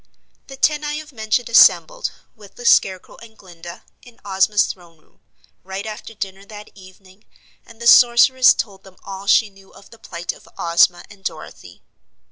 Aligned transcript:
The 0.47 0.57
ten 0.57 0.83
I 0.83 0.93
have 0.95 1.11
mentioned 1.13 1.47
assembled, 1.47 2.09
with 2.35 2.55
the 2.55 2.65
Scarecrow 2.65 3.17
and 3.17 3.37
Glinda, 3.37 3.83
in 4.01 4.19
Ozma's 4.25 4.65
throne 4.65 4.97
room, 4.97 5.19
right 5.63 5.85
after 5.85 6.15
dinner 6.15 6.43
that 6.43 6.71
evening, 6.73 7.25
and 7.67 7.79
the 7.79 7.85
Sorceress 7.85 8.55
told 8.55 8.83
them 8.83 8.97
all 9.03 9.27
she 9.27 9.51
knew 9.51 9.71
of 9.71 9.91
the 9.91 9.99
plight 9.99 10.31
of 10.31 10.49
Ozma 10.57 11.03
and 11.11 11.23
Dorothy. 11.23 11.83